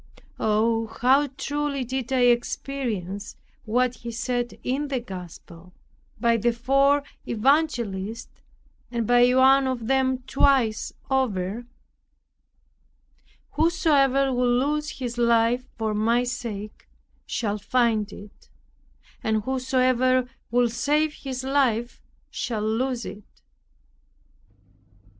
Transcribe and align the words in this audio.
Oh, 0.39 0.87
how 1.01 1.27
truly 1.37 1.83
did 1.83 2.11
I 2.11 2.21
experience 2.21 3.35
what 3.65 3.97
He 3.97 4.09
said 4.11 4.57
in 4.63 4.87
the 4.87 4.99
Gospel, 4.99 5.73
by 6.19 6.37
the 6.37 6.51
four 6.53 7.03
evangelists, 7.27 8.41
and 8.89 9.05
by 9.05 9.31
one 9.35 9.67
of 9.67 9.85
them 9.85 10.17
twice 10.23 10.91
over, 11.11 11.67
"Whosoever 13.51 14.33
will 14.33 14.49
lose 14.73 14.89
his 14.97 15.19
life 15.19 15.65
for 15.77 15.93
my 15.93 16.23
sake 16.23 16.87
shall 17.27 17.59
find 17.59 18.11
it; 18.11 18.49
and 19.23 19.43
whosoever 19.43 20.27
will 20.49 20.69
save 20.69 21.13
his 21.13 21.43
life 21.43 22.01
shall 22.31 22.63
lose 22.67 23.05
it." 23.05 23.43